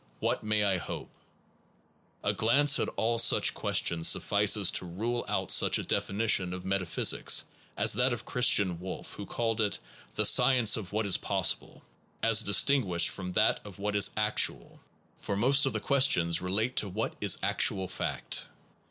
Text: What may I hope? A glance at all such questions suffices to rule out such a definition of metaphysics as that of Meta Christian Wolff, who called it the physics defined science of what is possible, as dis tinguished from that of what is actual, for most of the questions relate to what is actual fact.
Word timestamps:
What 0.19 0.43
may 0.43 0.63
I 0.63 0.77
hope? 0.77 1.11
A 2.23 2.33
glance 2.33 2.79
at 2.79 2.89
all 2.95 3.19
such 3.19 3.53
questions 3.53 4.07
suffices 4.07 4.71
to 4.71 4.85
rule 4.87 5.23
out 5.27 5.51
such 5.51 5.77
a 5.77 5.83
definition 5.83 6.55
of 6.55 6.65
metaphysics 6.65 7.45
as 7.77 7.93
that 7.93 8.07
of 8.11 8.21
Meta 8.21 8.25
Christian 8.25 8.79
Wolff, 8.79 9.13
who 9.13 9.27
called 9.27 9.61
it 9.61 9.77
the 10.15 10.23
physics 10.23 10.31
defined 10.37 10.57
science 10.69 10.77
of 10.77 10.91
what 10.91 11.05
is 11.05 11.17
possible, 11.17 11.83
as 12.23 12.41
dis 12.41 12.63
tinguished 12.63 13.09
from 13.09 13.33
that 13.33 13.63
of 13.63 13.77
what 13.77 13.95
is 13.95 14.09
actual, 14.17 14.79
for 15.17 15.35
most 15.35 15.67
of 15.67 15.73
the 15.73 15.79
questions 15.79 16.41
relate 16.41 16.75
to 16.77 16.89
what 16.89 17.15
is 17.21 17.37
actual 17.43 17.87
fact. 17.87 18.47